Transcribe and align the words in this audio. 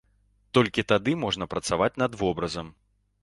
Толькі 0.57 0.83
тады 0.91 1.13
можна 1.25 1.47
працаваць 1.53 1.91
над 2.05 2.11
вобразам. 2.25 2.73